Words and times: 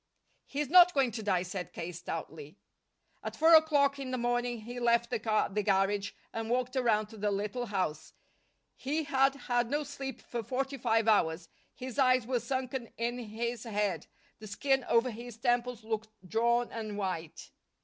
"He's 0.47 0.67
not 0.71 0.95
going 0.95 1.11
to 1.11 1.21
die," 1.21 1.43
said 1.43 1.73
K. 1.73 1.91
stoutly. 1.91 2.57
At 3.21 3.35
four 3.35 3.53
o'clock 3.53 3.99
in 3.99 4.09
the 4.09 4.17
morning 4.17 4.61
he 4.61 4.79
left 4.79 5.11
the 5.11 5.19
car 5.19 5.45
at 5.45 5.53
the 5.53 5.61
garage 5.61 6.13
and 6.33 6.49
walked 6.49 6.75
around 6.75 7.05
to 7.09 7.17
the 7.17 7.29
little 7.29 7.67
house. 7.67 8.13
He 8.75 9.03
had 9.03 9.35
had 9.35 9.69
no 9.69 9.83
sleep 9.83 10.19
for 10.23 10.41
forty 10.41 10.77
five 10.79 11.07
hours; 11.07 11.49
his 11.75 11.99
eyes 11.99 12.25
were 12.25 12.39
sunken 12.39 12.91
in 12.97 13.19
his 13.19 13.63
head; 13.63 14.07
the 14.39 14.47
skin 14.47 14.83
over 14.85 15.11
his 15.11 15.37
temples 15.37 15.83
looked 15.83 16.09
drawn 16.27 16.71
and 16.71 16.97
white. 16.97 17.51